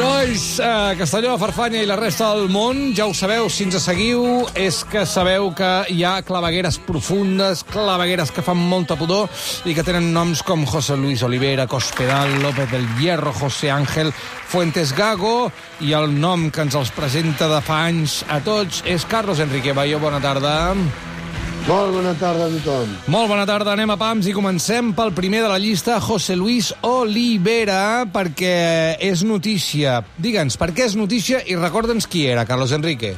Nois, 0.00 0.58
eh, 0.58 0.94
Castelló, 0.96 1.34
Farfanya 1.36 1.82
i 1.82 1.86
la 1.88 1.96
resta 1.98 2.30
del 2.32 2.48
món, 2.48 2.94
ja 2.96 3.04
ho 3.04 3.12
sabeu, 3.12 3.50
si 3.52 3.66
ens 3.66 3.76
seguiu, 3.84 4.46
és 4.56 4.78
que 4.88 5.02
sabeu 5.04 5.50
que 5.52 5.68
hi 5.92 6.00
ha 6.08 6.22
clavegueres 6.24 6.78
profundes, 6.86 7.60
clavegueres 7.68 8.32
que 8.32 8.44
fan 8.46 8.56
molta 8.56 8.96
pudor 8.96 9.28
i 9.68 9.74
que 9.76 9.84
tenen 9.84 10.08
noms 10.14 10.40
com 10.46 10.64
José 10.64 10.96
Luis 10.96 11.20
Olivera, 11.26 11.68
Cospedal, 11.68 12.32
López 12.40 12.70
del 12.72 12.88
Hierro, 12.96 13.34
José 13.42 13.70
Ángel, 13.70 14.14
Fuentes 14.48 14.96
Gago, 14.96 15.52
i 15.84 15.92
el 15.92 16.16
nom 16.16 16.48
que 16.48 16.64
ens 16.64 16.80
els 16.80 16.96
presenta 16.96 17.52
de 17.52 17.60
fa 17.60 17.84
anys 17.92 18.22
a 18.28 18.40
tots 18.40 18.80
és 18.88 19.04
Carlos 19.04 19.44
Enrique 19.44 19.76
Bayo. 19.76 20.00
Bona 20.00 20.20
tarda. 20.24 21.09
Molt 21.70 21.92
bona 21.94 22.16
tarda 22.18 22.48
a 22.48 22.50
tothom. 22.50 22.94
Molt 23.14 23.28
bona 23.30 23.44
tarda, 23.46 23.76
anem 23.76 23.92
a 23.92 23.96
PAMS 24.00 24.26
i 24.26 24.32
comencem 24.34 24.88
pel 24.96 25.12
primer 25.14 25.44
de 25.44 25.50
la 25.52 25.58
llista, 25.62 26.00
José 26.02 26.34
Luis 26.34 26.72
Olivera, 26.82 28.08
perquè 28.10 28.96
és 29.06 29.22
notícia. 29.22 30.00
Digue'ns, 30.18 30.56
per 30.58 30.72
què 30.74 30.88
és 30.88 30.96
notícia 30.98 31.38
i 31.46 31.54
recorda'ns 31.54 32.10
qui 32.10 32.24
era, 32.26 32.42
Carlos 32.48 32.74
Enrique. 32.74 33.12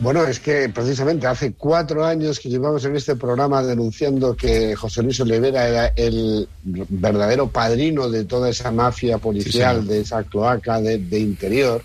Bueno, 0.00 0.26
es 0.26 0.38
que 0.40 0.68
precisamente 0.68 1.26
hace 1.26 1.54
cuatro 1.54 2.04
años 2.04 2.38
que 2.38 2.50
llevamos 2.50 2.84
en 2.84 2.96
este 2.96 3.16
programa 3.16 3.62
denunciando 3.62 4.36
que 4.36 4.76
José 4.76 5.02
Luis 5.02 5.18
Olivera 5.20 5.66
era 5.66 5.86
el 5.96 6.46
verdadero 6.62 7.48
padrino 7.48 8.10
de 8.10 8.26
toda 8.26 8.50
esa 8.50 8.70
mafia 8.70 9.16
policial, 9.16 9.80
Sí, 9.80 9.88
de 9.88 10.00
esa 10.00 10.22
cloaca 10.22 10.82
de, 10.82 10.98
de 10.98 11.18
interior, 11.18 11.82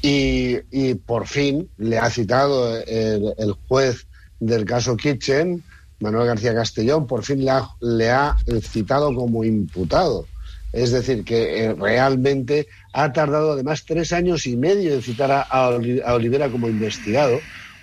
y, 0.00 0.58
y 0.70 0.94
por 0.94 1.26
fin 1.26 1.68
le 1.78 1.98
ha 1.98 2.08
citado 2.10 2.76
el, 2.76 3.34
el 3.36 3.54
juez 3.66 4.06
del 4.46 4.64
caso 4.64 4.96
Kitchen, 4.96 5.62
Manuel 6.00 6.26
García 6.26 6.54
Castellón, 6.54 7.06
por 7.06 7.24
fin 7.24 7.44
le 7.44 7.50
ha, 7.50 7.68
le 7.80 8.10
ha 8.10 8.36
citado 8.62 9.14
como 9.14 9.44
imputado. 9.44 10.26
Es 10.72 10.90
decir, 10.90 11.24
que 11.24 11.66
eh, 11.66 11.74
realmente 11.74 12.66
ha 12.92 13.12
tardado 13.12 13.52
además 13.52 13.84
tres 13.86 14.12
años 14.12 14.46
y 14.46 14.56
medio 14.56 14.92
en 14.94 15.02
citar 15.02 15.30
a, 15.30 15.42
a 15.42 15.70
Oli- 15.70 16.02
a 16.04 16.14
Olivera 16.14 16.48
como 16.48 16.68
investigado, 16.68 17.38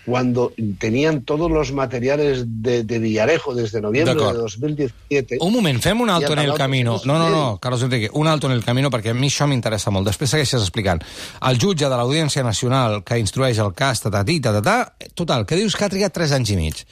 cuando 0.06 0.54
tenían 0.80 1.22
todos 1.22 1.52
los 1.52 1.72
materiales 1.72 2.44
de, 2.48 2.84
de 2.84 3.00
Villarejo 3.00 3.54
desde 3.54 3.82
noviembre 3.82 4.16
de 4.16 4.20
D'acord. 4.20 4.38
2017. 4.38 5.38
Un 5.42 5.54
moment, 5.54 5.82
fem 5.82 6.02
un 6.02 6.10
alto 6.10 6.34
en 6.34 6.40
el 6.40 6.54
camino. 6.54 7.00
No, 7.06 7.20
no, 7.20 7.30
no. 7.30 7.60
Carlos 7.62 7.84
Enrique, 7.84 8.10
un 8.14 8.28
alto 8.28 8.48
en 8.48 8.54
el 8.54 8.64
camino 8.64 8.90
perquè 8.90 9.14
a 9.14 9.18
mi 9.18 9.30
això 9.30 9.48
m'interessa 9.50 9.94
molt. 9.94 10.10
Després 10.10 10.34
segueixes 10.34 10.62
explicant. 10.62 11.04
El 11.48 11.62
jutge 11.62 11.88
de 11.88 12.00
l'Audiència 12.00 12.44
Nacional 12.44 13.02
que 13.06 13.20
instrueix 13.22 13.62
el 13.62 13.74
cas, 13.78 14.02
tatatí, 14.02 14.40
tatatà, 14.42 14.94
total, 15.14 15.46
que 15.46 15.60
dius 15.60 15.78
que 15.78 15.86
ha 15.86 15.94
trigat 15.94 16.16
3 16.18 16.38
anys 16.40 16.54
i 16.56 16.58
mig. 16.60 16.84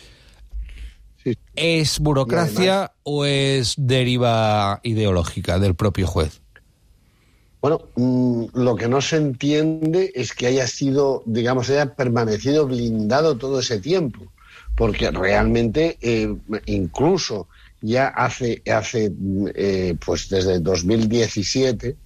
Sí. 1.24 1.36
¿Es 1.56 2.00
burocracia 2.00 2.94
o 3.04 3.26
es 3.26 3.74
deriva 3.78 4.80
ideológica 4.84 5.60
del 5.60 5.76
propio 5.76 6.08
juez? 6.08 6.40
Bueno, 7.62 7.82
mm, 7.96 8.46
lo 8.54 8.76
que 8.76 8.88
no 8.88 9.02
se 9.02 9.18
entiende 9.18 10.12
es 10.16 10.34
que 10.34 10.48
haya 10.48 10.66
sido, 10.68 11.24
digamos, 11.26 11.70
haya 11.70 11.94
permanecido 11.94 12.66
blindado 12.68 13.38
todo 13.38 13.60
ese 13.60 13.80
tiempo, 13.80 14.32
porque 14.76 15.12
realmente, 15.12 15.98
eh, 16.02 16.34
incluso 16.66 17.50
ya 17.82 18.08
hace, 18.08 18.62
hace 18.72 19.10
mm, 19.10 19.48
eh, 19.54 19.96
pues 20.04 20.30
desde 20.30 20.60
2017, 20.60 21.98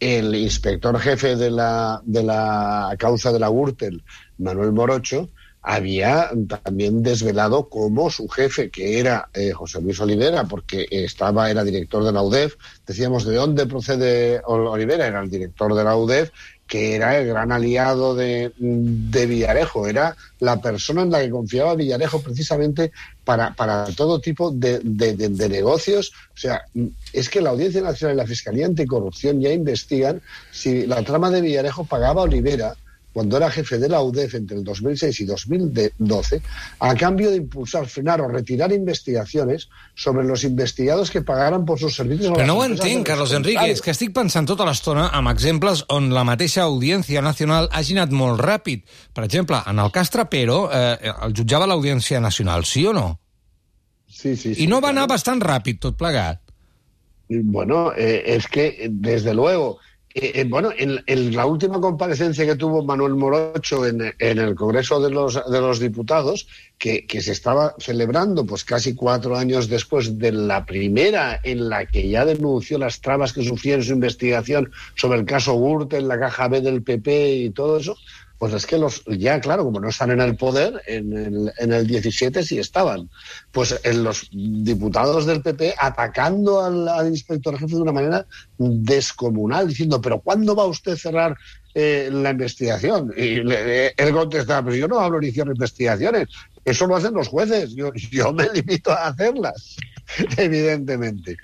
el 0.00 0.34
inspector 0.34 0.98
jefe 1.00 1.36
de 1.36 1.50
la, 1.50 2.00
de 2.04 2.22
la 2.22 2.94
causa 2.98 3.32
de 3.32 3.40
la 3.40 3.48
Gürtel, 3.48 4.02
Manuel 4.36 4.72
Morocho, 4.72 5.28
había 5.70 6.30
también 6.64 7.02
desvelado 7.02 7.68
cómo 7.68 8.08
su 8.10 8.26
jefe, 8.26 8.70
que 8.70 8.98
era 9.00 9.28
eh, 9.34 9.52
José 9.52 9.82
Luis 9.82 10.00
Olivera, 10.00 10.44
porque 10.44 10.86
estaba, 10.90 11.50
era 11.50 11.62
director 11.62 12.02
de 12.04 12.12
la 12.12 12.22
UDEF, 12.22 12.54
decíamos, 12.86 13.26
¿de 13.26 13.34
dónde 13.36 13.66
procede 13.66 14.40
Ol- 14.46 14.66
Olivera? 14.66 15.06
Era 15.06 15.20
el 15.20 15.28
director 15.28 15.74
de 15.74 15.84
la 15.84 15.94
UDEF, 15.94 16.30
que 16.66 16.94
era 16.96 17.18
el 17.18 17.26
gran 17.28 17.52
aliado 17.52 18.14
de, 18.14 18.50
de 18.58 19.26
Villarejo, 19.26 19.86
era 19.86 20.16
la 20.40 20.58
persona 20.62 21.02
en 21.02 21.10
la 21.10 21.20
que 21.20 21.28
confiaba 21.30 21.74
Villarejo 21.74 22.22
precisamente 22.22 22.90
para, 23.22 23.52
para 23.54 23.84
todo 23.94 24.20
tipo 24.20 24.50
de- 24.50 24.80
de 24.80 25.48
negocios. 25.50 26.12
O 26.34 26.36
sea, 26.38 26.62
es 27.12 27.28
que 27.28 27.42
la 27.42 27.50
Audiencia 27.50 27.82
Nacional 27.82 28.16
y 28.16 28.20
la 28.20 28.26
Fiscalía 28.26 28.64
Anticorrupción 28.64 29.38
ya 29.38 29.50
investigan 29.52 30.22
si 30.50 30.86
la 30.86 31.02
trama 31.02 31.30
de 31.30 31.42
Villarejo 31.42 31.84
pagaba 31.84 32.22
a 32.22 32.24
Olivera 32.24 32.74
cuando 33.12 33.36
era 33.36 33.50
jefe 33.50 33.78
de 33.78 33.88
la 33.88 34.02
UDEF 34.02 34.34
entre 34.34 34.56
el 34.56 34.64
2006 34.64 35.20
y 35.20 35.24
2012, 35.24 36.42
a 36.78 36.94
cambio 36.94 37.30
de 37.30 37.36
impulsar, 37.36 37.86
frenar 37.86 38.20
o 38.20 38.28
retirar 38.28 38.72
investigaciones 38.72 39.68
sobre 39.94 40.24
los 40.24 40.44
investigados 40.44 41.10
que 41.10 41.22
pagaran 41.22 41.64
por 41.64 41.78
sus 41.78 41.94
servicios. 41.94 42.32
Però 42.32 42.46
no 42.46 42.58
ho 42.58 42.64
entenc, 42.64 43.06
Carlos 43.06 43.30
los 43.30 43.38
Enrique. 43.38 43.64
És 43.72 43.82
que 43.82 43.90
estic 43.90 44.12
pensant 44.14 44.46
tota 44.46 44.66
l'estona 44.68 45.08
amb 45.16 45.32
exemples 45.32 45.84
on 45.92 46.12
la 46.14 46.24
mateixa 46.28 46.66
Audiència 46.68 47.22
Nacional 47.24 47.70
hagi 47.72 47.96
anat 47.96 48.12
molt 48.14 48.40
ràpid. 48.44 48.84
Per 49.14 49.24
exemple, 49.24 49.62
en 49.66 49.80
el 49.82 49.90
cas 49.94 50.12
Trapero, 50.14 50.68
eh, 50.70 51.14
el 51.28 51.34
jutjava 51.34 51.66
l'Audiència 51.66 52.20
Nacional, 52.20 52.64
sí 52.64 52.86
o 52.86 52.92
no? 52.92 53.08
Sí, 54.08 54.36
sí, 54.36 54.54
sí, 54.54 54.62
I 54.64 54.66
no 54.70 54.80
va 54.80 54.92
anar 54.94 55.08
bastant 55.10 55.42
ràpid, 55.42 55.80
tot 55.82 55.98
plegat. 55.98 56.40
Bueno, 57.28 57.92
eh, 57.92 58.22
es 58.36 58.46
que, 58.48 58.88
desde 58.90 59.34
luego, 59.34 59.78
eh, 60.14 60.32
eh, 60.34 60.44
bueno, 60.44 60.70
en, 60.76 61.36
la 61.36 61.44
última 61.44 61.80
comparecencia 61.80 62.46
que 62.46 62.56
tuvo 62.56 62.82
Manuel 62.82 63.14
Morocho 63.14 63.84
en, 63.84 64.14
el 64.18 64.54
Congreso 64.54 65.00
de 65.00 65.10
los, 65.10 65.34
de 65.34 65.60
los 65.60 65.80
Diputados, 65.80 66.48
que, 66.78 67.06
que 67.06 67.20
se 67.20 67.32
estaba 67.32 67.74
celebrando 67.78 68.46
pues 68.46 68.64
casi 68.64 68.94
cuatro 68.94 69.36
años 69.36 69.68
después 69.68 70.18
de 70.18 70.32
la 70.32 70.64
primera 70.64 71.40
en 71.42 71.68
la 71.68 71.86
que 71.86 72.08
ya 72.08 72.24
denunció 72.24 72.78
las 72.78 73.00
trabas 73.00 73.32
que 73.32 73.44
sufría 73.44 73.74
en 73.74 73.82
su 73.82 73.92
investigación 73.92 74.72
sobre 74.96 75.18
el 75.18 75.26
caso 75.26 75.58
Gürtel, 75.58 76.08
la 76.08 76.18
caja 76.18 76.48
B 76.48 76.62
del 76.62 76.82
PP 76.82 77.36
y 77.36 77.50
todo 77.50 77.78
eso, 77.78 77.96
pues 78.38 78.54
es 78.54 78.66
que 78.66 78.78
los 78.78 79.02
ya, 79.06 79.40
claro, 79.40 79.64
como 79.64 79.80
no 79.80 79.88
están 79.88 80.10
en 80.12 80.20
el 80.20 80.36
poder, 80.36 80.80
en 80.86 81.12
el, 81.12 81.52
en 81.58 81.72
el 81.72 81.86
17 81.86 82.42
sí 82.44 82.58
estaban. 82.58 83.10
Pues 83.50 83.80
en 83.82 84.04
los 84.04 84.28
diputados 84.30 85.26
del 85.26 85.42
PP 85.42 85.74
atacando 85.76 86.64
al, 86.64 87.08
inspector 87.08 87.58
jefe 87.58 87.74
de 87.74 87.82
una 87.82 87.92
manera 87.92 88.26
descomunal, 88.56 89.68
diciendo, 89.68 90.00
pero 90.00 90.20
¿cuándo 90.20 90.54
va 90.54 90.66
usted 90.66 90.92
a 90.92 90.96
cerrar 90.96 91.36
eh, 91.74 92.10
la 92.12 92.30
investigación? 92.30 93.12
Y 93.16 93.42
le- 93.42 93.88
él 93.96 94.12
contestaba, 94.12 94.62
pero 94.64 94.76
yo 94.76 94.88
no 94.88 95.00
hablo 95.00 95.20
ni 95.20 95.32
cierro 95.32 95.52
investigaciones, 95.52 96.28
eso 96.64 96.86
lo 96.86 96.96
hacen 96.96 97.14
los 97.14 97.28
jueces, 97.28 97.74
yo, 97.74 97.92
yo 97.94 98.32
me 98.32 98.48
limito 98.54 98.90
a 98.92 99.08
hacerlas, 99.08 99.76
evidentemente. 100.36 101.36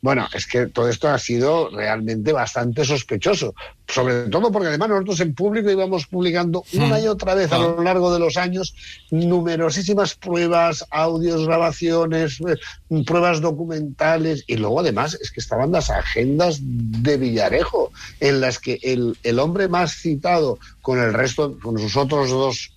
Bueno, 0.00 0.26
es 0.34 0.46
que 0.46 0.66
todo 0.66 0.88
esto 0.88 1.08
ha 1.08 1.18
sido 1.18 1.70
realmente 1.70 2.32
bastante 2.32 2.84
sospechoso, 2.84 3.54
sobre 3.86 4.24
todo 4.24 4.50
porque 4.50 4.68
además 4.68 4.88
nosotros 4.88 5.20
en 5.20 5.34
público 5.34 5.70
íbamos 5.70 6.06
publicando 6.06 6.64
una 6.72 7.00
y 7.00 7.06
otra 7.06 7.34
vez 7.34 7.52
a 7.52 7.58
lo 7.58 7.82
largo 7.82 8.12
de 8.12 8.18
los 8.18 8.36
años 8.36 8.74
numerosísimas 9.10 10.14
pruebas, 10.14 10.84
audios, 10.90 11.46
grabaciones, 11.46 12.40
eh, 12.40 13.04
pruebas 13.04 13.40
documentales 13.40 14.44
y 14.48 14.56
luego 14.56 14.80
además 14.80 15.16
es 15.20 15.30
que 15.30 15.40
estaban 15.40 15.70
las 15.70 15.90
agendas 15.90 16.58
de 16.60 17.16
Villarejo 17.16 17.92
en 18.18 18.40
las 18.40 18.58
que 18.58 18.78
el, 18.82 19.16
el 19.22 19.38
hombre 19.38 19.68
más 19.68 19.92
citado 19.92 20.58
con 20.80 20.98
el 20.98 21.12
resto, 21.12 21.58
con 21.60 21.78
sus 21.78 21.96
otros 21.96 22.30
dos 22.30 22.72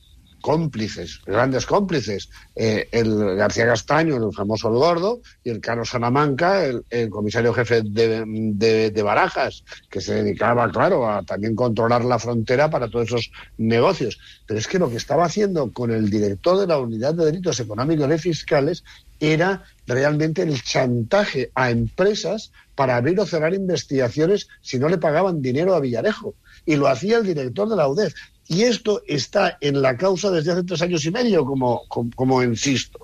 cómplices, 0.46 1.22
grandes 1.26 1.66
cómplices, 1.66 2.30
eh, 2.56 2.88
el 2.92 3.36
García 3.36 3.66
Castaño, 3.66 4.16
el 4.18 4.32
famoso 4.32 4.68
El 4.68 4.76
Gordo, 4.76 5.22
y 5.44 5.50
el 5.50 5.60
Carlos 5.60 5.90
Salamanca, 5.90 6.64
el, 6.64 6.86
el 6.92 7.10
comisario 7.10 7.52
jefe 7.52 7.82
de, 7.82 8.24
de- 8.28 8.92
de 8.92 9.02
Barajas, 9.02 9.64
que 9.90 10.02
se 10.02 10.14
dedicaba, 10.22 10.70
claro, 10.70 11.10
a 11.10 11.24
también 11.24 11.56
controlar 11.56 12.06
la 12.06 12.20
frontera 12.20 12.70
para 12.70 12.88
todos 12.92 13.08
esos 13.08 13.32
negocios. 13.58 14.20
Pero 14.46 14.60
es 14.60 14.68
que 14.68 14.78
lo 14.78 14.92
que 14.92 14.98
estaba 14.98 15.26
haciendo 15.26 15.72
con 15.74 15.90
el 15.90 16.12
director 16.12 16.60
de 16.60 16.68
la 16.68 16.78
Unidad 16.78 17.16
de 17.16 17.26
Delitos 17.26 17.60
Económicos 17.60 18.08
y 18.14 18.18
Fiscales 18.20 18.84
era 19.20 19.64
realmente 19.88 20.44
el 20.44 20.62
chantaje 20.62 21.50
a 21.56 21.72
empresas 21.72 22.52
para 22.76 22.98
abrir 22.98 23.20
o 23.20 23.26
cerrar 23.26 23.54
investigaciones 23.56 24.48
si 24.62 24.78
no 24.78 24.90
le 24.90 25.00
pagaban 25.00 25.42
dinero 25.42 25.74
a 25.74 25.80
Villarejo. 25.80 26.36
Y 26.68 26.76
lo 26.76 26.88
hacía 26.88 27.18
el 27.18 27.26
director 27.26 27.68
de 27.68 27.76
la 27.78 27.88
UDEF. 27.88 28.14
Y 28.48 28.64
esto 28.64 29.02
está 29.08 29.58
en 29.60 29.82
la 29.82 29.98
causa 29.98 30.30
desde 30.30 30.52
hace 30.52 30.64
tres 30.64 30.82
años 30.82 31.06
y 31.06 31.12
medio, 31.12 31.46
como, 31.46 31.84
como, 31.88 32.12
como 32.16 32.44
insisto. 32.44 33.00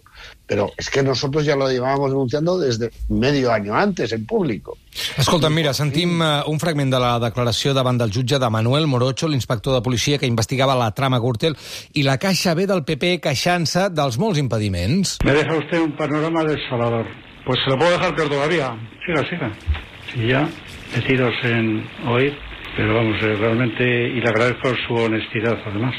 Pero 0.45 0.71
es 0.77 0.89
que 0.89 1.01
nosotros 1.01 1.45
ya 1.45 1.55
lo 1.55 1.69
llevábamos 1.71 2.11
denunciando 2.11 2.59
desde 2.59 2.91
medio 3.09 3.51
año 3.51 3.73
antes 3.73 4.11
en 4.11 4.25
público. 4.25 4.77
Escolta'm, 5.17 5.53
mira, 5.53 5.73
sentim 5.73 6.19
uh, 6.21 6.43
un 6.51 6.59
fragment 6.59 6.91
de 6.93 6.99
la 6.99 7.15
declaració 7.23 7.73
davant 7.73 7.97
del 7.97 8.11
jutge 8.13 8.37
de 8.37 8.49
Manuel 8.51 8.85
Morocho, 8.91 9.29
l'inspector 9.31 9.73
de 9.73 9.81
policia 9.81 10.19
que 10.19 10.27
investigava 10.29 10.75
la 10.75 10.91
trama 10.91 11.21
Gürtel, 11.23 11.55
i 11.95 12.03
la 12.03 12.17
caixa 12.19 12.53
B 12.53 12.67
del 12.69 12.83
PP 12.85 13.17
queixant-se 13.23 13.87
dels 13.95 14.19
molts 14.21 14.41
impediments. 14.43 15.17
Me 15.23 15.33
deja 15.39 15.57
usted 15.57 15.79
un 15.79 15.95
panorama 15.97 16.43
desolador. 16.43 17.07
Pues 17.45 17.57
se 17.63 17.71
lo 17.71 17.79
puedo 17.79 17.91
dejar 17.91 18.13
peor 18.15 18.29
todavía. 18.29 18.75
Siga, 19.05 19.27
siga. 19.29 19.51
Sí, 20.13 20.27
ya, 20.27 20.47
metidos 20.93 21.33
en 21.43 21.87
oír, 22.05 22.37
pero 22.75 22.95
vamos, 22.95 23.21
eh, 23.21 23.35
realmente, 23.35 23.83
y 23.83 24.21
le 24.21 24.29
agradezco 24.29 24.73
su 24.87 24.93
honestidad, 24.95 25.57
además. 25.65 25.95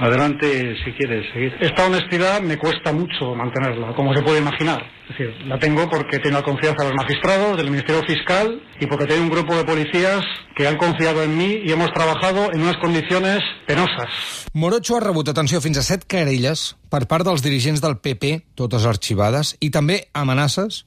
Adelante, 0.00 0.74
si 0.84 0.92
quieres 0.92 1.30
seguir. 1.32 1.54
Esta 1.60 1.86
honestidad 1.86 2.40
me 2.40 2.56
cuesta 2.56 2.92
mucho 2.92 3.34
mantenerla, 3.34 3.94
como 3.94 4.14
se 4.14 4.22
puede 4.22 4.38
imaginar. 4.38 4.82
Es 5.08 5.18
decir, 5.18 5.46
la 5.46 5.58
tengo 5.58 5.88
porque 5.88 6.18
tengo 6.18 6.38
la 6.38 6.42
confianza 6.42 6.82
de 6.82 6.88
los 6.88 6.96
magistrados, 6.96 7.56
del 7.56 7.70
Ministerio 7.70 8.02
Fiscal 8.02 8.62
y 8.80 8.86
porque 8.86 9.06
tengo 9.06 9.22
un 9.22 9.30
grupo 9.30 9.54
de 9.54 9.64
policías 9.64 10.22
que 10.56 10.66
han 10.66 10.76
confiado 10.76 11.22
en 11.22 11.36
mí 11.36 11.60
y 11.64 11.70
hemos 11.70 11.92
trabajado 11.92 12.52
en 12.52 12.62
unas 12.62 12.78
condiciones 12.78 13.40
penosas. 13.66 14.46
Morocho 14.54 14.96
ha 14.96 15.00
rebut, 15.00 15.28
atenció, 15.28 15.60
fins 15.60 15.78
a 15.78 15.84
set 15.86 16.08
querelles 16.08 16.72
per 16.90 17.04
part 17.06 17.28
dels 17.28 17.44
dirigents 17.44 17.84
del 17.84 18.00
PP, 18.00 18.48
totes 18.58 18.88
arxivades, 18.88 19.54
i 19.60 19.70
també 19.70 20.08
amenaces, 20.12 20.82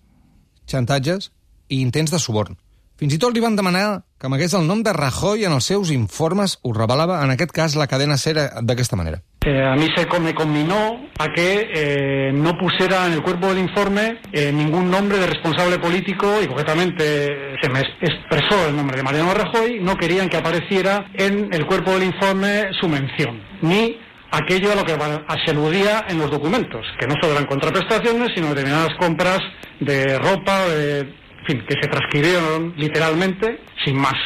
xantatges 0.67 1.31
i 1.69 1.79
intents 1.81 2.11
de 2.11 2.19
suborn. 2.19 2.57
Fins 2.95 3.11
i 3.11 3.17
tot 3.19 3.35
li 3.35 3.41
van 3.43 3.57
demanar 3.59 4.05
que 4.15 4.29
amagués 4.29 4.53
el 4.55 4.63
nom 4.69 4.79
de 4.83 4.93
Rajoy 4.95 5.43
en 5.43 5.51
els 5.51 5.65
seus 5.67 5.89
informes, 5.91 6.53
ho 6.63 6.71
revelava 6.71 7.17
en 7.25 7.33
aquest 7.33 7.51
cas 7.51 7.73
la 7.75 7.89
cadena 7.91 8.15
SER 8.15 8.63
d'aquesta 8.63 8.95
manera. 8.95 9.19
Eh, 9.45 9.61
a 9.61 9.75
mí 9.75 9.89
se 9.93 10.07
me 10.21 10.33
combinó 10.33 11.09
a 11.19 11.27
que 11.33 11.67
eh, 11.75 12.31
no 12.33 12.57
pusiera 12.57 13.05
en 13.05 13.13
el 13.13 13.21
cuerpo 13.21 13.47
del 13.47 13.59
informe 13.59 14.21
eh, 14.31 14.49
ningún 14.51 14.89
nombre 14.89 15.19
de 15.19 15.27
responsable 15.27 15.77
político 15.77 16.41
y 16.41 16.47
concretamente 16.47 17.57
se 17.61 17.69
me 17.69 17.81
expresó 17.81 18.69
el 18.69 18.77
nombre 18.77 18.97
de 18.97 19.03
Mariano 19.03 19.33
Rajoy, 19.33 19.81
no 19.81 19.97
querían 19.97 20.29
que 20.29 20.37
apareciera 20.37 21.05
en 21.13 21.53
el 21.53 21.65
cuerpo 21.65 21.91
del 21.91 22.03
informe 22.03 22.69
su 22.79 22.87
mención, 22.87 23.43
ni 23.61 23.99
aquello 24.31 24.71
a 24.71 24.75
lo 24.75 24.85
que 24.85 24.97
se 25.45 25.51
aludía 25.51 26.05
en 26.07 26.17
los 26.17 26.31
documentos, 26.31 26.85
que 26.97 27.07
no 27.07 27.15
solo 27.21 27.33
eran 27.33 27.45
contraprestaciones, 27.45 28.31
sino 28.33 28.47
determinadas 28.47 28.95
compras 28.97 29.41
de 29.81 30.17
ropa, 30.17 30.65
de, 30.69 31.24
en 31.47 31.59
fin, 31.59 31.65
que 31.67 31.75
se 31.79 31.87
transcribieron 31.87 32.73
literalmente 32.77 33.59
sin 33.83 33.97
más. 33.97 34.17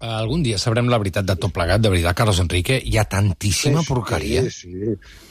Algun 0.00 0.40
dia 0.40 0.56
sabrem 0.56 0.86
la 0.88 0.96
veritat 0.96 1.26
de 1.28 1.34
tot 1.36 1.52
plegat, 1.52 1.82
de 1.84 1.90
veritat, 1.92 2.16
Carlos 2.16 2.38
Enrique. 2.40 2.78
Hi 2.80 2.96
ha 2.96 3.04
tantíssima 3.04 3.82
sí. 3.82 3.92
Sí, 4.18 4.50
sí. 4.50 4.70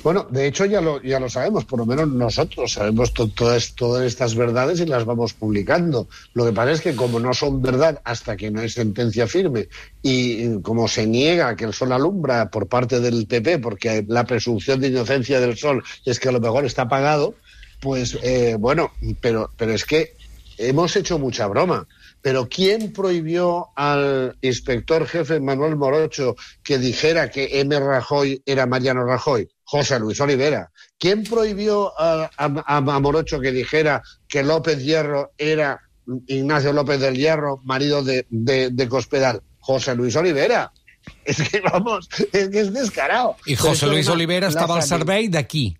Bueno, 0.03 0.27
de 0.29 0.45
hecho 0.45 0.65
ya 0.65 0.79
lo, 0.79 1.01
ya 1.01 1.19
lo 1.19 1.27
sabemos, 1.27 1.65
por 1.65 1.79
lo 1.79 1.87
menos 1.87 2.07
nosotros 2.07 2.73
sabemos 2.73 3.11
to 3.11 3.29
todas, 3.29 3.73
todas 3.73 4.05
estas 4.05 4.35
verdades 4.35 4.79
y 4.79 4.85
las 4.85 5.05
vamos 5.05 5.33
publicando. 5.33 6.07
Lo 6.35 6.45
que 6.45 6.53
pasa 6.53 6.73
es 6.73 6.81
que 6.81 6.95
como 6.95 7.19
no 7.19 7.33
son 7.33 7.63
verdad 7.63 7.99
hasta 8.03 8.37
que 8.37 8.51
no 8.51 8.61
hay 8.61 8.69
sentencia 8.69 9.25
firme 9.25 9.69
y 10.03 10.61
como 10.61 10.87
se 10.87 11.07
niega 11.07 11.55
que 11.55 11.65
el 11.65 11.73
sol 11.73 11.91
alumbra 11.91 12.51
por 12.51 12.67
parte 12.67 12.99
del 12.99 13.25
PP, 13.25 13.57
porque 13.57 14.05
la 14.07 14.25
presunción 14.25 14.79
de 14.79 14.89
inocencia 14.89 15.39
del 15.39 15.57
sol 15.57 15.83
es 16.05 16.19
que 16.19 16.29
a 16.29 16.31
lo 16.31 16.39
mejor 16.39 16.65
está 16.65 16.83
apagado, 16.83 17.33
pues 17.79 18.19
eh, 18.21 18.55
bueno, 18.59 18.91
pero, 19.19 19.49
pero 19.57 19.73
es 19.73 19.83
que 19.83 20.18
hemos 20.59 20.95
hecho 20.95 21.17
mucha 21.17 21.47
broma. 21.47 21.87
Pero 22.21 22.49
¿quién 22.49 22.91
prohibió 22.91 23.69
al 23.75 24.37
inspector 24.41 25.07
jefe 25.07 25.39
Manuel 25.39 25.77
Morocho 25.77 26.35
que 26.63 26.77
dijera 26.77 27.31
que 27.31 27.61
M. 27.61 27.79
Rajoy 27.79 28.41
era 28.45 28.65
Mariano 28.65 29.05
Rajoy? 29.05 29.47
José 29.63 29.99
Luis 29.99 30.19
Olivera. 30.19 30.71
¿Quién 30.97 31.23
prohibió 31.23 31.93
a, 31.97 32.29
a, 32.37 32.77
a 32.77 32.99
Morocho 32.99 33.39
que 33.39 33.51
dijera 33.51 34.01
que 34.27 34.43
López 34.43 34.83
Hierro 34.83 35.31
era 35.37 35.79
Ignacio 36.27 36.73
López 36.73 36.99
del 36.99 37.15
Hierro, 37.15 37.61
marido 37.63 38.03
de, 38.03 38.25
de, 38.29 38.69
de 38.71 38.89
Cospedal? 38.89 39.41
José 39.59 39.95
Luis 39.95 40.15
Olivera. 40.15 40.71
Es 41.23 41.37
que 41.49 41.61
vamos, 41.61 42.09
es 42.33 42.49
que 42.49 42.59
es 42.59 42.73
descarado. 42.73 43.37
I 43.45 43.55
José 43.55 43.87
Luis 43.87 44.07
Olivera 44.09 44.47
estava 44.47 44.75
al 44.75 44.83
servei 44.83 45.29
d'aquí. 45.29 45.77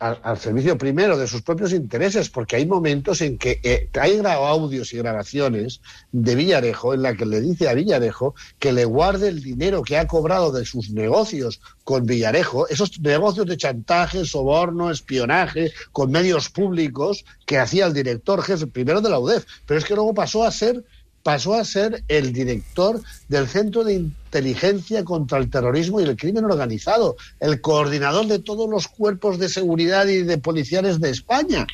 Al, 0.00 0.38
servicio 0.38 0.78
primero 0.78 1.16
de 1.18 1.26
sus 1.26 1.42
propios 1.42 1.72
intereses, 1.72 2.30
porque 2.30 2.56
hay 2.56 2.66
momentos 2.66 3.20
en 3.20 3.36
que 3.36 3.60
eh, 3.62 3.88
hay 4.00 4.20
audios 4.24 4.92
y 4.92 4.96
grabaciones 4.96 5.80
de 6.10 6.34
Villarejo 6.34 6.94
en 6.94 7.02
la 7.02 7.14
que 7.14 7.26
le 7.26 7.40
dice 7.40 7.68
a 7.68 7.74
Villarejo 7.74 8.34
que 8.58 8.72
le 8.72 8.86
guarde 8.86 9.28
el 9.28 9.42
dinero 9.42 9.82
que 9.82 9.98
ha 9.98 10.06
cobrado 10.06 10.52
de 10.52 10.64
sus 10.64 10.90
negocios 10.90 11.60
con 11.84 12.06
Villarejo, 12.06 12.66
esos 12.68 12.98
negocios 13.00 13.46
de 13.46 13.58
chantaje, 13.58 14.24
soborno, 14.24 14.90
espionaje, 14.90 15.72
con 15.92 16.10
medios 16.10 16.48
públicos 16.48 17.24
que 17.44 17.58
hacía 17.58 17.86
el 17.86 17.92
director 17.92 18.42
jefe 18.42 18.66
primero 18.66 19.00
de 19.02 19.10
la 19.10 19.18
UDEF, 19.18 19.44
pero 19.66 19.78
es 19.78 19.84
que 19.84 19.94
luego 19.94 20.14
pasó 20.14 20.44
a 20.44 20.50
ser 20.50 20.82
pasó 21.22 21.54
a 21.54 21.64
ser 21.64 22.02
el 22.08 22.32
director 22.32 23.00
del 23.28 23.46
Centro 23.46 23.84
de 23.84 23.94
Inteligencia 23.94 25.04
contra 25.04 25.38
el 25.38 25.50
Terrorismo 25.50 26.00
y 26.00 26.04
el 26.04 26.16
Crimen 26.16 26.44
Organizado, 26.44 27.16
el 27.40 27.60
coordinador 27.60 28.26
de 28.26 28.38
todos 28.38 28.68
los 28.68 28.88
cuerpos 28.88 29.38
de 29.38 29.48
seguridad 29.48 30.06
y 30.06 30.22
de 30.22 30.38
policiales 30.38 31.00
de 31.00 31.10
España. 31.10 31.66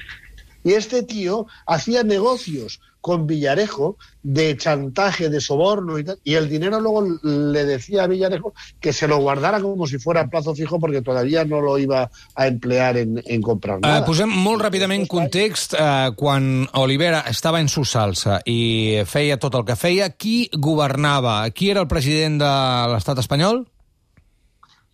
Y 0.65 0.73
este 0.73 1.03
tío 1.03 1.47
hacía 1.67 2.03
negocios 2.03 2.81
con 3.07 3.25
Villarejo 3.25 3.99
de 4.25 4.57
chantaje, 4.57 5.29
de 5.31 5.41
soborno 5.41 5.97
y 5.97 6.03
tal, 6.03 6.19
y 6.25 6.35
el 6.35 6.49
dinero 6.49 6.81
luego 6.81 7.07
le 7.23 7.65
decía 7.65 8.03
a 8.03 8.07
Villarejo 8.09 8.53
que 8.81 8.93
se 8.93 9.07
lo 9.07 9.19
guardara 9.19 9.61
como 9.61 9.87
si 9.87 10.01
fuera 10.01 10.23
a 10.23 10.27
plazo 10.27 10.57
fijo 10.57 10.81
porque 10.81 11.03
todavía 11.03 11.45
no 11.45 11.61
lo 11.61 11.79
iba 11.79 12.11
a 12.35 12.47
emplear 12.49 12.97
en, 12.97 13.23
en 13.25 13.43
comprar 13.43 13.79
nada. 13.79 14.01
Uh, 14.03 14.09
posem 14.11 14.27
molt 14.27 14.67
ràpidament 14.67 15.07
context. 15.07 15.79
Uh, 15.79 16.17
quan 16.19 16.67
Olivera 16.83 17.23
estava 17.31 17.63
en 17.63 17.71
su 17.71 17.87
salsa 17.87 18.41
i 18.43 19.07
feia 19.07 19.39
tot 19.39 19.55
el 19.55 19.63
que 19.71 19.79
feia, 19.79 20.11
qui 20.11 20.51
governava? 20.51 21.39
Qui 21.55 21.71
era 21.71 21.87
el 21.87 21.87
president 21.87 22.43
de 22.43 22.53
l'estat 22.91 23.23
espanyol? 23.23 23.69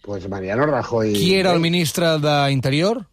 Pues 0.04 0.28
Mariano 0.28 0.68
Rajoy. 0.68 1.16
Qui 1.16 1.32
era 1.40 1.56
el 1.56 1.64
ministre 1.64 2.18
d'Interior? 2.20 3.06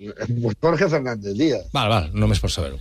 Pues 0.00 0.56
Jorge 0.62 0.88
Fernández 0.88 1.36
Díaz. 1.36 1.68
Val, 1.76 1.92
val, 1.92 2.14
només 2.16 2.40
per 2.40 2.56
saber-ho. 2.56 2.80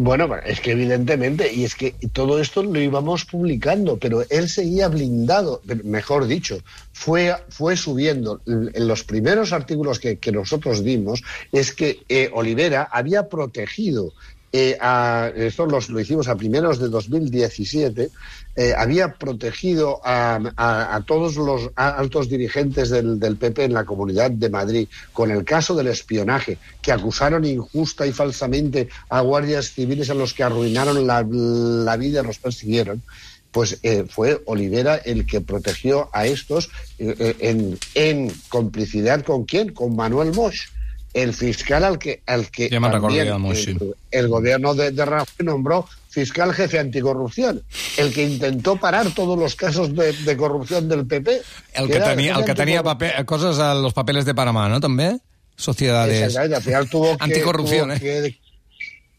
Bueno, 0.00 0.32
es 0.36 0.60
que 0.60 0.70
evidentemente, 0.70 1.52
y 1.52 1.64
es 1.64 1.74
que 1.74 1.96
todo 2.12 2.40
esto 2.40 2.62
lo 2.62 2.80
íbamos 2.80 3.24
publicando, 3.24 3.98
pero 3.98 4.24
él 4.30 4.48
seguía 4.48 4.86
blindado, 4.86 5.60
mejor 5.82 6.28
dicho, 6.28 6.60
fue, 6.92 7.34
fue 7.48 7.76
subiendo. 7.76 8.40
En 8.46 8.86
los 8.86 9.02
primeros 9.02 9.52
artículos 9.52 9.98
que, 9.98 10.18
que 10.18 10.30
nosotros 10.30 10.84
dimos 10.84 11.24
es 11.50 11.74
que 11.74 11.98
eh, 12.08 12.30
Olivera 12.32 12.88
había 12.92 13.28
protegido 13.28 14.12
eh, 14.52 14.78
a, 14.80 15.30
esto 15.36 15.66
los, 15.66 15.90
lo 15.90 16.00
hicimos 16.00 16.28
a 16.28 16.36
primeros 16.36 16.78
de 16.78 16.88
2017, 16.88 18.10
eh, 18.56 18.74
había 18.76 19.12
protegido 19.14 20.00
a, 20.04 20.40
a, 20.56 20.96
a 20.96 21.00
todos 21.02 21.36
los 21.36 21.70
altos 21.76 22.28
dirigentes 22.28 22.88
del, 22.88 23.20
del, 23.20 23.36
PP 23.36 23.64
en 23.64 23.74
la 23.74 23.84
Comunidad 23.84 24.30
de 24.30 24.48
Madrid 24.48 24.88
con 25.12 25.30
el 25.30 25.44
caso 25.44 25.74
del 25.74 25.88
espionaje, 25.88 26.58
que 26.80 26.92
acusaron 26.92 27.44
injusta 27.44 28.06
y 28.06 28.12
falsamente 28.12 28.88
a 29.10 29.20
guardias 29.20 29.70
civiles 29.72 30.10
a 30.10 30.14
los 30.14 30.32
que 30.34 30.44
arruinaron 30.44 31.06
la, 31.06 31.22
la 31.22 31.96
vida 31.96 32.22
los 32.22 32.38
persiguieron. 32.38 33.02
Pues 33.50 33.78
eh, 33.82 34.04
fue 34.08 34.42
Olivera 34.44 34.96
el 34.96 35.24
que 35.24 35.40
protegió 35.40 36.10
a 36.12 36.26
estos 36.26 36.70
eh, 36.98 37.36
en, 37.38 37.78
en, 37.94 38.32
complicidad 38.48 39.24
con 39.24 39.44
quién, 39.44 39.72
con 39.72 39.96
Manuel 39.96 40.34
Mosch 40.34 40.68
el 41.14 41.34
fiscal 41.34 41.84
al 41.84 41.98
que, 41.98 42.22
al 42.26 42.50
que 42.50 42.68
ja 42.70 42.80
también, 42.90 43.28
el, 43.28 43.94
el, 44.10 44.28
gobierno 44.28 44.74
de, 44.74 44.90
de 44.90 45.04
Rajoy 45.04 45.44
nombró 45.44 45.86
fiscal 46.08 46.52
jefe 46.52 46.78
anticorrupción, 46.78 47.62
el 47.96 48.12
que 48.12 48.24
intentó 48.24 48.76
parar 48.76 49.12
todos 49.14 49.38
los 49.38 49.54
casos 49.54 49.94
de, 49.94 50.12
de 50.12 50.36
corrupción 50.36 50.88
del 50.88 51.06
PP. 51.06 51.42
El 51.74 51.86
que, 51.86 51.92
que 51.94 52.00
tenia, 52.00 52.34
el 52.34 52.44
que 52.44 52.54
tenia 52.54 52.82
paper, 52.82 53.24
coses 53.24 53.58
a 53.58 53.74
los 53.74 53.92
papeles 53.92 54.24
de 54.24 54.34
Panamá, 54.34 54.68
¿no? 54.68 54.80
També? 54.80 55.18
Sociedades. 55.56 56.36
Al 56.36 56.62
final 56.62 56.88
tuvo 56.88 57.16
que, 57.16 57.24
Anticorrupción, 57.24 57.88
tuvo 57.88 57.96
eh? 57.96 58.00
que, 58.00 58.38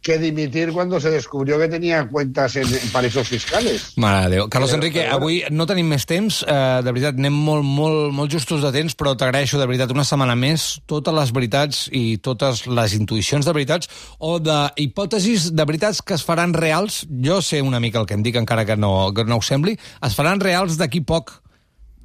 que 0.09 0.17
dimitir 0.17 0.71
cuando 0.73 0.99
se 0.99 1.11
descubrió 1.11 1.59
que 1.59 1.67
tenía 1.67 2.07
cuentas 2.07 2.55
en, 2.55 2.65
en 2.65 2.89
paraísos 2.91 3.27
fiscales. 3.27 3.93
Mare 3.95 4.23
de 4.25 4.35
Déu. 4.37 4.49
Carlos 4.49 4.71
Però, 4.71 4.79
Enrique, 4.79 5.03
però, 5.03 5.19
avui 5.19 5.43
no 5.53 5.67
tenim 5.69 5.85
més 5.85 6.07
temps, 6.09 6.39
eh, 6.41 6.55
de 6.81 6.93
veritat, 6.95 7.19
anem 7.21 7.35
molt, 7.37 7.61
molt, 7.61 8.09
molt 8.17 8.33
justos 8.33 8.63
de 8.65 8.71
temps, 8.73 8.95
però 8.97 9.13
t'agraeixo 9.13 9.59
de 9.61 9.67
veritat 9.69 9.93
una 9.93 10.07
setmana 10.07 10.33
més 10.33 10.79
totes 10.89 11.13
les 11.13 11.33
veritats 11.35 11.83
i 11.93 12.17
totes 12.25 12.63
les 12.65 12.95
intuïcions 12.97 13.45
de 13.45 13.53
veritats 13.53 13.91
o 14.17 14.39
de 14.41 14.57
hipòtesis 14.81 15.51
de 15.53 15.67
veritats 15.69 16.01
que 16.01 16.17
es 16.17 16.25
faran 16.25 16.57
reals, 16.57 17.03
jo 17.21 17.37
sé 17.45 17.61
una 17.61 17.79
mica 17.83 18.01
el 18.01 18.09
que 18.09 18.17
em 18.17 18.25
dic 18.25 18.41
encara 18.41 18.65
que 18.65 18.79
no, 18.79 19.11
que 19.13 19.27
no 19.29 19.37
ho 19.37 19.45
sembli, 19.45 19.77
es 19.77 20.17
faran 20.17 20.41
reals 20.41 20.81
d'aquí 20.81 21.05
poc. 21.05 21.37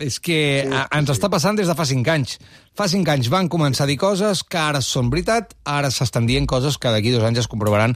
És 0.03 0.19
que 0.19 0.37
sí, 0.67 0.71
ens 0.97 1.07
sí. 1.11 1.15
està 1.15 1.31
passant 1.31 1.55
des 1.59 1.69
de 1.71 1.75
fa 1.79 1.87
cinc 1.87 2.09
anys. 2.11 2.39
Fa 2.75 2.89
cinc 2.91 3.09
anys 3.13 3.29
van 3.31 3.47
començar 3.53 3.85
a 3.87 3.91
dir 3.91 3.97
coses 4.01 4.43
que 4.43 4.59
ara 4.59 4.81
són 4.83 5.13
veritat, 5.13 5.55
ara 5.63 5.93
s'estan 5.95 6.27
dient 6.27 6.49
coses 6.51 6.79
que 6.83 6.91
d'aquí 6.91 7.13
dos 7.15 7.23
anys 7.23 7.45
es 7.45 7.51
comprovaran 7.51 7.95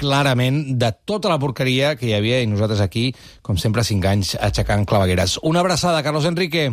clarament 0.00 0.78
de 0.80 0.90
tota 1.06 1.30
la 1.30 1.38
porqueria 1.38 1.94
que 1.94 2.08
hi 2.10 2.16
havia 2.18 2.42
i 2.42 2.50
nosaltres 2.50 2.82
aquí, 2.82 3.12
com 3.46 3.60
sempre, 3.62 3.86
cinc 3.86 4.10
anys 4.10 4.34
aixecant 4.40 4.88
clavegueres. 4.90 5.38
Una 5.46 5.62
abraçada, 5.62 6.02
Carlos 6.02 6.26
Enrique. 6.26 6.72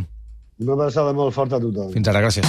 Una 0.63 0.73
abraçada 0.77 1.13
molt 1.13 1.33
forta 1.33 1.57
a 1.57 1.61
tothom. 1.61 1.93
Fins 1.93 2.09
ara, 2.09 2.21
gràcies. 2.21 2.41